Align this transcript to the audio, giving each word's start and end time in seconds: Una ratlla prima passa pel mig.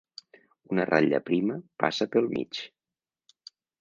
Una 0.75 0.85
ratlla 0.89 1.19
prima 1.27 1.57
passa 1.83 2.07
pel 2.17 2.31
mig. 2.33 2.63